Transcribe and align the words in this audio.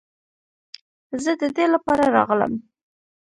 زه 1.23 1.31
د 1.41 1.43
دې 1.55 1.65
لپاره 1.73 2.03
راغلم. 2.15 2.53